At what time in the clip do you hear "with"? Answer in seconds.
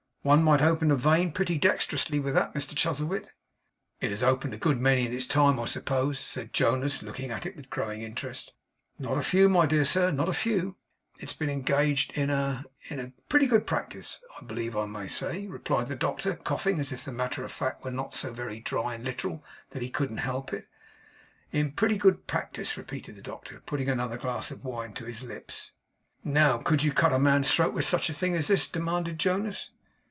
2.19-2.35, 7.55-7.65, 27.73-27.85